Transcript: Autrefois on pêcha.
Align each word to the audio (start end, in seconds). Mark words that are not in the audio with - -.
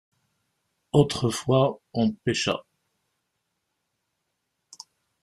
Autrefois 0.93 1.79
on 1.93 2.11
pêcha. 2.23 2.63